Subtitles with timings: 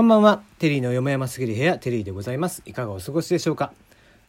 [0.00, 0.40] こんばんは。
[0.58, 2.62] テリーの嫁山すぎる部屋、テリーでございます。
[2.64, 3.70] いかがお過ごしでしょうか？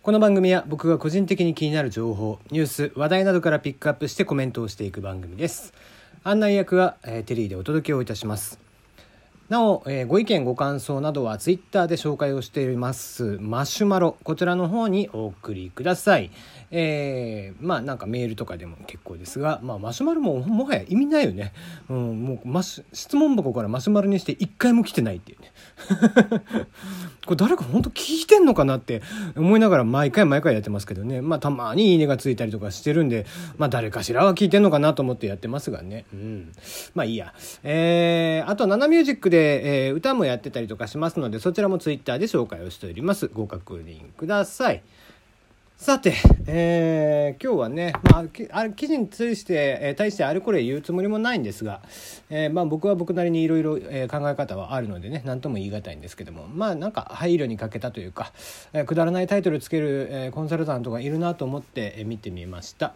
[0.02, 5.74] この番組は僕が個人的に気になる情報、ニュース、話題などからピックアップしてコメントをしていく番組です。
[6.26, 8.60] 案内役は、えー、テリーでお届けをいたします。
[9.52, 16.32] なお、えー、ご意見ご感想などはツイッターで紹介をしていますマシュマロこちらの方にお送りください。
[16.74, 21.52] えー、まあなんかメールとかでも結構ですが、まあ、マシュマロももはや意味ないよね。
[21.90, 25.52] うん、もうマシ質問箱からマシュマロにして一回も来てないっていうね。
[27.26, 29.02] これ誰か本当聞いてんのかなって
[29.36, 31.20] 思いながら毎回毎回やってますけどね。
[31.20, 33.26] まあたまにいいねがついたりとかしてるんで、
[33.58, 36.06] まあ誰かしらは聞いてんのかなと思ってやってますがね。
[36.14, 36.52] うん。
[36.96, 37.34] まあいいや。
[37.64, 43.28] えー、あと、ナナミュージックで、えー、歌もやってたりとかしますので、そちらもツイッターで紹介をしております。
[43.28, 44.82] ご確認ください。
[45.82, 46.14] さて、
[46.46, 51.82] えー、今日はね、まあ、あ記事に対して、えー、対してあれこれ言うつもりもないんですが、
[52.30, 53.82] えー、まあ、僕は僕なりにいろいろ考
[54.30, 58.32] え方はあるのでね何とも言い難いんですけどもまあなんか配慮に欠けたというか、
[58.74, 62.94] え、くだらないタイトルつける、え、コンサルタントがいるなと思って、え、見てみました。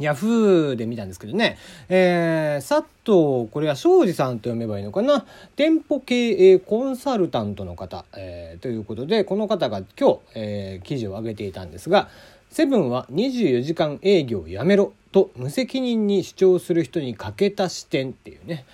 [0.00, 1.58] ヤフーで見たんですけどね、
[1.88, 5.24] えー、佐藤、これは庄司さんと読めばいいのかな、
[5.56, 12.08] 店舗経営コンサルタントの方、えー、ということで、この方が今日、えー、記事を上げていたんですが、
[12.50, 18.64] セブンは24時間営業をやめろと無責任に主張する人に欠けた視点っていうね、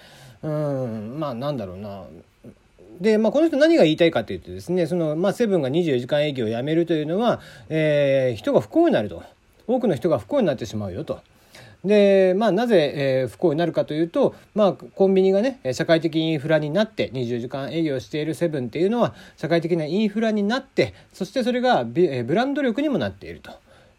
[0.43, 2.05] うん、まあなんだろうな、
[3.01, 9.23] で、まあ、この人何が言いたいかというとですね、その、まあ、セブンが24時間営業をやめるというのは、えー、人が不幸になると。
[9.67, 11.21] 多くの人が不幸になってしまうよと。
[11.85, 23.53] でまあ、なぜ、えー、不幸になるかというと、まあ、コンビニがね社会的インフラになって24時間営業しているセブンっていうのは社会的なインフラになってそしてそれがえブランド力にもなっていると。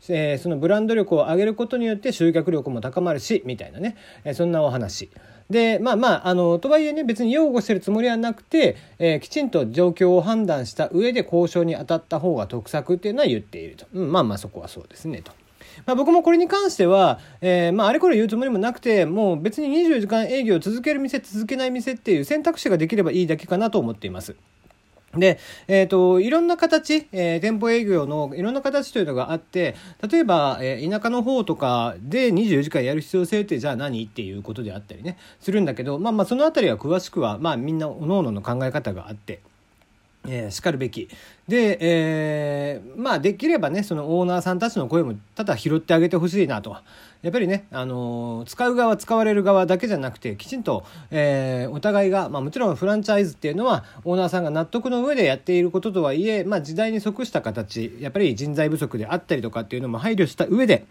[0.10, 5.10] えー、そのブランド力を上げることによって集客力も高まるしみたいなね、えー、そんなお話。
[5.50, 15.32] でまあまああのとはいえね別に擁護してるつもりはなくて、えー、きちんと状況を判断した上で交渉に当たった方が得策っていうのは言っていると、うん、まあまあそこはそうですねと。
[15.86, 24.36] まあ、僕もこれに関しては、えー、まあ、あれこれ言うつもりもなくて、もう別に24時間営業を続ける店、続けない店っていう選択肢ができればいいだけかなと思っています。
[25.18, 29.76] で、えっ、ー、と、いろんな形、えー、店舗営業のいろんな形というのがあって、
[30.10, 39.42] 例えば、えー、田舎の方とかで24時間やる必要性ってじゃあ何っていうことであったりね、するんだけど、まあまあそのあたりは詳しくは、まあみんな各々の考え方があって、
[40.28, 41.10] えー、しかるべき。
[41.48, 46.78] で、えー、まあできればね、そのオーナーさんたちの声もただ拾ってあげてほしいなと。
[47.22, 60.86] やっぱりね、あのー、使う側、使われる側だけじゃなくて、きちんと、えー、お互いが、まあもちろんフランチャイズっていうのは、オーナーさんが納得の上でやっていることとはいえ、まあ時代に即した形、やっぱり人材不足であったりとかっていうのも配慮した上で、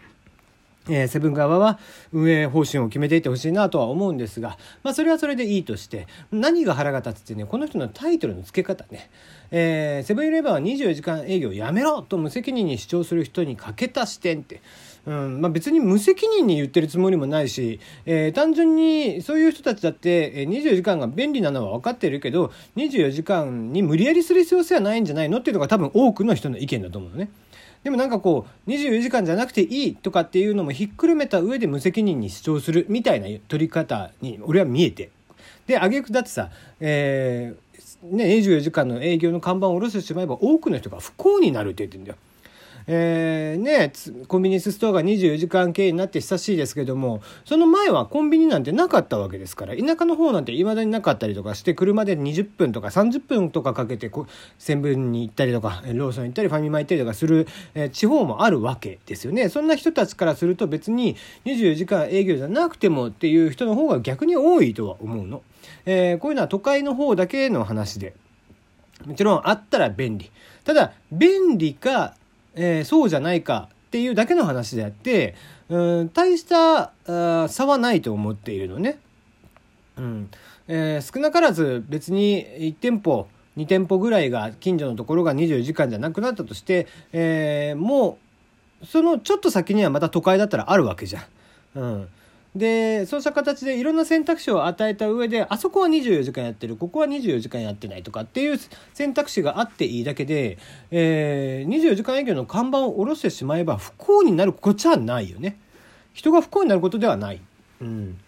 [0.89, 1.79] えー、セブン側は
[2.13, 9.11] 運営方針を決めていってほしいなとは思うんですが、まあ、それはそれでいいとして何が腹が立つってねこの人のタイトルの付け方ね、
[9.51, 14.61] えー、セブンイレブンは24時間営業やめろと無責任に主張する人に欠けた視点って、
[15.07, 27.31] うんまあ、別に無責任に言ってるつもりもないし、えー、単純にそういう人たちだって24時間が便利なのは分かってるけど24時間に無理やりする必要性はないんじゃないのっていうのが多分多くの人の意見だと思うのね。
[27.85, 35.11] でもなんかこう24時間じゃなくていいとかっていうのもひっくるめた上で無責任に主張するみたいな取り方に俺は見えて
[35.67, 36.51] で挙句だってさ、
[36.81, 42.17] えーね、24時間の営業の看板を下ろしてしまえば多くの人が不幸になるって言ってんだよ。
[42.87, 43.93] えー、ね、
[44.29, 54.11] コンビニエンスストアが24時間経営になって久しいですけども、その前はコンビニなんてなかったわけですから、田舎の方なんて未だになかったりとかして、車で20分とか30分とかかけて、
[54.59, 59.49] 線分に行ったりとか、ローソン行ったりファミマ行ったりとかする、えー、地方もあるわけですよね。
[59.49, 65.43] そんな人たちからすると別に24時間営業じゃなくてもっていう人の方が逆に多いとは思うの。
[65.87, 68.15] えー、こういうのは都会の方だけの話で。
[69.07, 70.31] もちろんあったら便利。
[70.65, 72.15] ただ、便利か
[72.55, 75.35] えー、そうじゃないかっていうだけの話であって、
[75.69, 78.99] うん、大したあ差はないと思っているのね。
[79.99, 80.31] うん
[80.69, 88.19] えー、少なからず別に1店舗2店舗ぐらいが近所のところが24時間じゃなくなったとして、えー、も
[88.83, 91.25] うそのちょっと先にはまた都会だったらあるわけじゃん。
[91.77, 92.09] うん
[92.55, 98.59] でそうした形でいろんな選択肢を与えた上であそこは24時間やってるここは24時間やってないとかっていう
[98.93, 100.59] 選択肢があっていいだけで、
[100.91, 105.59] えー、24時間営業の看板を下ろしてしまえば不幸になるこっちはないよね。
[106.13, 107.41] 人が不幸になることではない、
[107.81, 108.19] うん、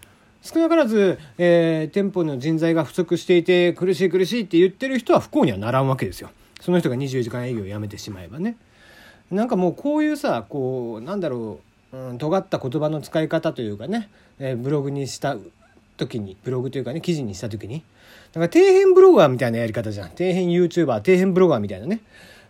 [0.41, 6.31] 少なからず、えー、店舗の人材が不足していて苦しい苦しいって言ってる人は不幸にはならんわけですよ。
[6.63, 8.57] その人が24時間営業をやめてしまえばね。
[9.31, 14.09] なんかもうこういうさこうなんだろううん、尖った言葉の使い方というかね、
[14.41, 15.37] えー、ブログにした
[15.97, 17.85] 時にブログというかね記事にした時に。
[18.33, 20.09] だから底辺ブロガーみたいなやり方じゃん。
[20.09, 22.01] 底辺 YouTuber 底辺ブロガーみたいなね、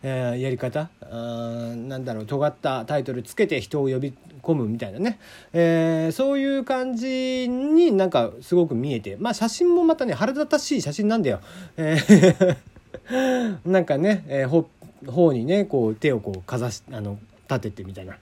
[0.02, 0.88] えー、やり方。
[1.02, 5.18] あなんだろう尖ったタイトルつけて人を呼び込むみたいなね、
[5.52, 9.16] えー、そういう感じになんかすごく見えて。
[9.20, 11.40] まあ写真もまたね腹立たしい写真なんだよ。
[11.76, 12.56] えー
[13.66, 14.64] なんかね、えー、
[15.06, 17.18] 頬にねこう手をこうかざしあの
[17.54, 18.16] 立ててみたいな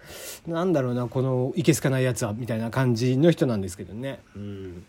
[0.46, 4.20] なんだろうなこのいけすかないやつはみたいな感じの人なんですけどね。
[4.36, 4.84] うん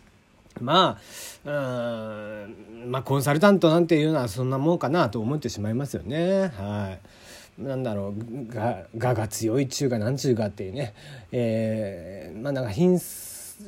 [0.62, 1.00] ま
[1.46, 6.52] あ、うんまあコンサルタントなんていうのはそんなもんかなと思ってしまいますよね。
[6.58, 6.98] は
[7.58, 7.62] い。
[7.62, 10.94] なんだろうがが強い中がなんちゅうかっていうね、
[11.32, 13.00] えー、まあなんか品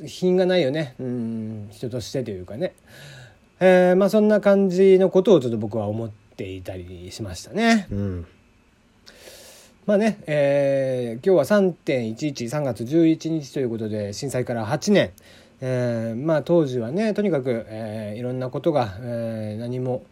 [0.04, 2.74] 品がないよねうん人としてというかね、
[3.60, 7.86] えー、まあそんな感じのことをちょっと僕は思っていたりしましたね。
[7.90, 8.26] うん
[9.86, 15.12] まあね、えー、今日は3.113月11日ということで震災から8年、
[15.60, 20.02] えー、まあ当時はねとにかく、えー、いろんなことが、えー、何も、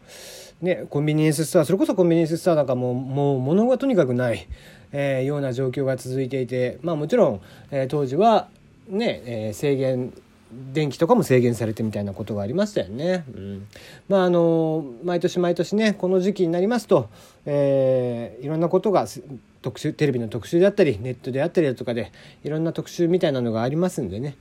[0.61, 4.47] ね、コンビニエンスストアそれこそコンビニエンスストアなんかももう物がとにかくない、
[4.93, 8.47] えー、ような状況が続いていてまあもちろん、えー、当時は
[8.87, 10.13] ね、えー、制限
[10.73, 13.25] 電気とかも制限されてみたいなことがありましたよね。
[13.35, 13.67] うん、
[14.07, 17.09] まああの毎年毎年ねこの時期になりますと、
[17.45, 19.05] えー、いろんなことが
[19.65, 22.11] 特集テレビの特集であったりネットであったりだとかで
[22.43, 24.37] いろんな特集みたいなのがありますんでね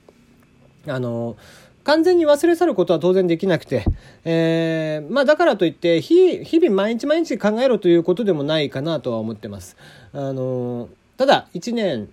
[0.86, 1.38] あの
[1.82, 3.86] 完全に忘れ去ることは当然できなくて、
[4.26, 9.78] えー、まあだからといって日々毎日毎日考えろということでもないかなとは思ってます。
[10.12, 12.10] あのただ1年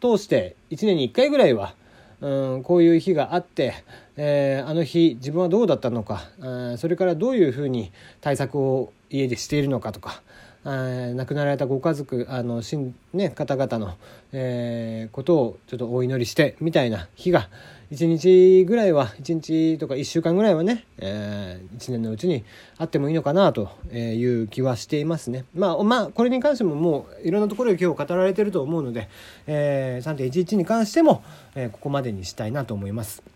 [0.00, 1.74] 通して1年に1回ぐらいは
[2.22, 3.74] うん、こういう日があって、
[4.16, 7.92] えー、あの日自分はどうだったのか、えー、それからどういうふうに
[8.22, 10.22] 対策を家でしているのかとか、
[10.66, 13.94] 亡くなられたご家族あのしん、ね、方々の、
[14.32, 17.48] えー、ことをちょっとお祈りしてみたいな日が
[17.92, 22.44] 1日ぐらいは1日とか1週間ぐらいはね、えー、1年のうちに
[22.78, 25.44] あってもいいのかなという気はしていますね。
[25.54, 29.08] まあ、まあ、これに関してももういろんなところで今日語られてると思うので、
[29.46, 31.22] えー、3.11に関しても、
[31.54, 33.35] えー、ここまでにしたいなと思います。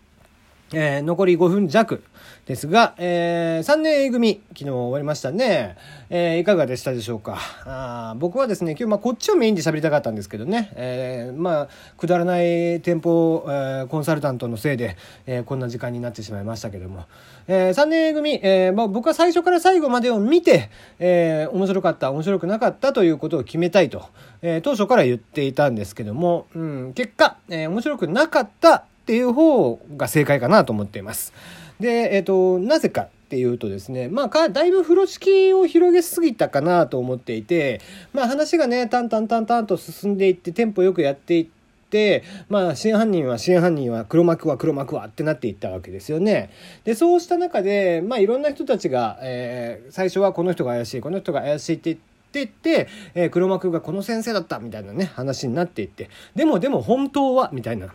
[0.73, 2.03] えー、残り5分弱
[2.45, 5.75] ですが、えー、3年 A 組、昨日終わりましたね。
[6.09, 7.37] えー、いかがでしたでしょうか。
[7.65, 14.95] あ僕はですね、今日、まあ、こっちをメインで喋りたかったんですけどね、えー、まあ、くだらない店舗、えー、コンサルタントのせいで、
[15.25, 17.05] えー、こんな時間になってしまいましたけども、
[17.47, 20.69] えー、3年 A 組、えーまあ、僕は最初から最後までを見て、
[20.99, 24.05] えー、面白かった、面白くなかったということを決めたいと、
[24.41, 31.33] えー、当初から言っていたんですけども、うん、結果、えー、面白くなかったっていう方が正解かなと思っています。
[31.79, 37.81] で、えっ、ー、と、なぜかっていうとですね、まあ、だいぶ風呂敷を広げすぎたかなと思っていて、
[38.13, 41.47] まあ、話がね、タンタンタンタンと進んでいって、テンポよくやっていっ
[41.89, 46.51] て、まあ、真犯人は真犯人は黒幕は黒幕はってなっていったわけですよね。
[46.83, 57.93] で、そうした中で、まあ、いろんな人たちが、えー、最初はこの人が怪しい、この人が怪しいって言って、ってって、えー、黒幕がこの先生だったみたいなね話になっていってでもでも本当はみたいな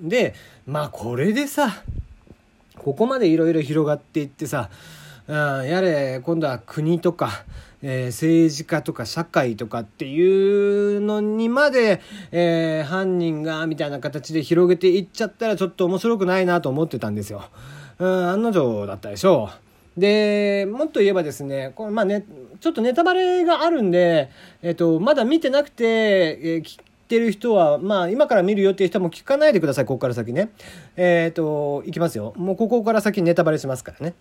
[0.00, 0.34] で
[0.66, 1.82] まあこれでさ
[2.78, 4.70] ここまでいろいろ広がっていってさ、
[5.26, 7.30] うん、やれ今度は国とか、
[7.82, 12.00] えー、政治家とか社会とかっていうのにまで、
[12.30, 17.48] えー、犯人がみたいな形で広げていっちゃったらちょっと面白くないなと思ってたんですよ。
[17.98, 19.50] うん、案の定だったでしょ
[19.96, 20.00] う。
[20.00, 22.24] で、もっと言えばですね、これまあね、
[22.60, 24.30] ちょっとネタバレがあるんで、
[24.62, 30.50] えっと、まだ見てなくて、えー、ってる人は、まあ、今から見るよっていう人も聞かないでください、ここから先ね。
[30.96, 32.34] えっ、ー、と、いきますよ。
[32.36, 34.14] もうここから先ネタバレしますからね。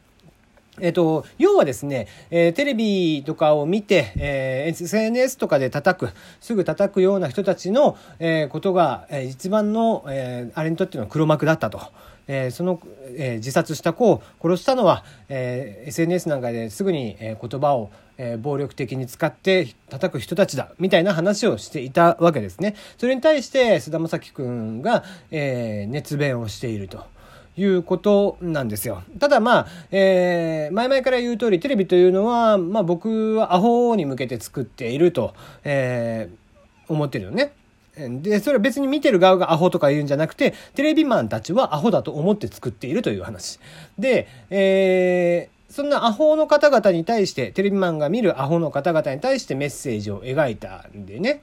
[0.80, 11.82] えっと、要はですね、えー、テレビとかを見て、えー、SNS とかで叩く、すぐ叩くような人たちの、えー、ことが、えー、一番の、えー、あれにとっての黒幕だったと。
[12.28, 12.80] えー、その、
[13.16, 22.76] えー、自殺した子を殺したのは、えー、SNS なんかですぐに、え、言葉を、え、暴力的に使って叩く人たちだみたいな話をしていたわけですね。
[22.98, 27.16] それに対して菅田将暉君が、え、熱弁をしていると。
[27.58, 29.04] いうことなんですよ。
[29.18, 37.54] ただまあ、えー、前々から言う通りテレビというのは、まあ僕はアホに向けて作っていると、えー、思ってるよね。
[37.98, 43.60] で、それは別に見てる側がアホとか言うんじゃなくて、テレビマンたちはアホだと思って作っているという話。
[43.98, 51.42] で、えー、そんなアホの方々に対して、テレビマンが見るアホの方々に対してメッセージを描いたんでね。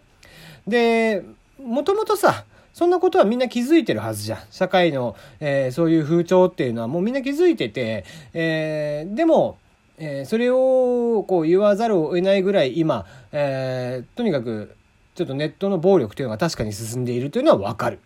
[0.67, 1.25] で、
[1.63, 4.39] もともとさ、そんなことはみんな気づいてるはずじゃん。
[4.51, 9.59] 社会の、えー、そういう風潮っていうのはもうみんな気づいてて、えー、でも、
[9.99, 14.75] えー、それをこう言わざるを得ないぐらい今、えー、とにかく
[15.15, 17.99] ちょっとネットの暴力というのが確かに進んでいるというのはわかる。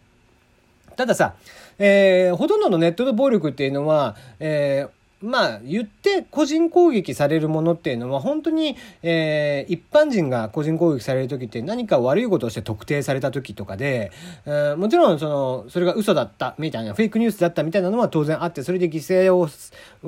[0.96, 1.34] たださ、
[1.78, 14.12] えー、ほとんどのネットの暴力っていうのは、えーまあ言って個人攻撃されるものっていうのは本当に、えー、一般人が個人攻撃される時って何か悪いことをして特定された時とかで、
[14.44, 19.48] えー、もちろんそのそれが嘘だったみたいなフェイクニュースだったみたいなのは当然あってそれで犠牲を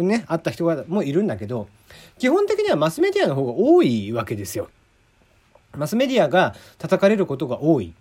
[0.02, 1.68] ねあった人がもいるんだけど
[2.18, 4.68] 基本的にはマスメディアの方が多いわけですよ。
[5.78, 7.94] マスメディアが叩かれることが多い。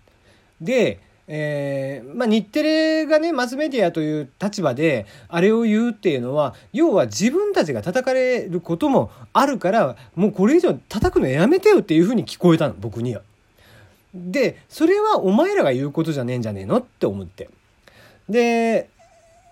[0.60, 13.22] で、えー、まあ、日テレがね、マスメディアという立場で、あれを言うっていうのは、要は自分たちが叩かれることもあるから、もうこれ以上叩くのやめてよっていうふうに聞こえたの、僕には。
[14.14, 17.50] で、それはお前らが言うことじゃねえんじゃねえのって思って。
[18.30, 18.90] で、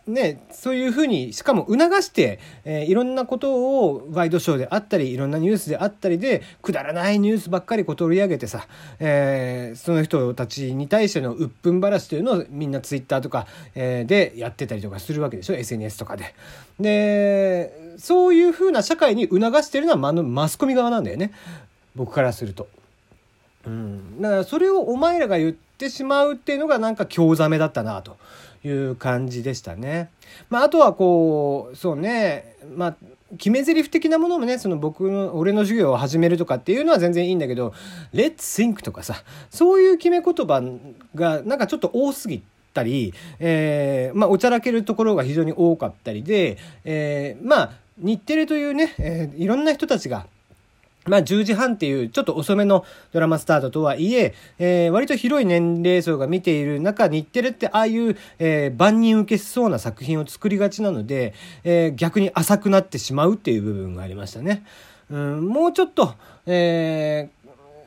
[0.08, 8.68] ね、そういうふうにしかも促して、えー、いろんなことをワイドショーであったりいろんなニュースであったりでくだらないニュースばっかりこう取り上げてさ、
[9.00, 16.36] えー、その人たちに対しての鬱憤話というのをみんなツイッターとか、えー、でやってたりとかするわけでしょ SNS とかで。
[16.80, 21.32] でそういうふうな社会に促してるのはマスコミ側なんだよね
[21.96, 22.68] 僕からすると。
[23.66, 28.18] うん、だからそれをお前らが言ってしまうっていうのがなんか興ざめだったなと。
[28.68, 30.10] いう感じでしたね。
[30.50, 32.96] まあ、あとはこうそうねまあ
[33.38, 37.74] 決め台詞的なものもねその僕の俺の授業を始めるとかっていうのは全然いいんだけど
[38.14, 40.64] 「レッツ think」とかさそういう決め言葉
[41.16, 42.42] がなんかちょっと多すぎ
[42.74, 50.28] たり、えー、まあ、おちゃらけるところが非常に多かったりで、えー、まあ日テレというね、えー、いろんな人たちが
[51.06, 61.34] まあ10時半っていうちょっと遅めのドラマスタートとはいえ、えー、割と広い年齢層が見ている中、日テレってああいう、えー、万人受けしそうな作品を作りがちなので、
[61.64, 64.66] えー、逆に浅くなってしまうっていう部分がありましたね。
[65.10, 66.16] うん、もうちょっと、
[66.48, 67.30] え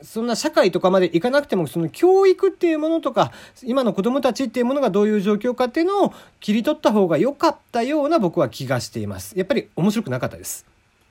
[0.01, 3.33] ー、そんな社会とかまでいかなくても、その教育っていうものとか、
[3.65, 9.37] 今の子供たちっていうものがどういう状況かっていうのを切り取った方が良かったような僕は気がしています。
[9.37, 10.77] やっぱり面白くなかったです。